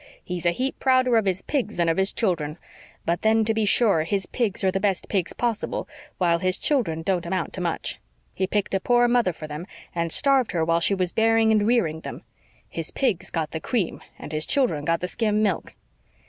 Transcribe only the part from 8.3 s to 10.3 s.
He picked a poor mother for them, and